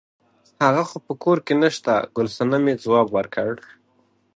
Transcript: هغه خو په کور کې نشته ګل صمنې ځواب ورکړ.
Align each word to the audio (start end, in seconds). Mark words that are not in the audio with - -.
هغه 0.63 0.83
خو 0.89 0.97
په 1.07 1.13
کور 1.23 1.37
کې 1.45 1.53
نشته 1.63 1.93
ګل 2.15 2.27
صمنې 2.37 2.73
ځواب 2.83 3.07
ورکړ. 3.17 3.51